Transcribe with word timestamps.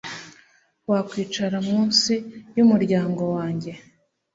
Wakwicara 0.89 1.57
munsi 1.69 2.13
yumuryango 2.57 3.23
wanjye 3.35 3.71